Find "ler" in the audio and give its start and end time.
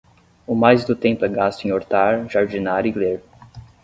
2.91-3.21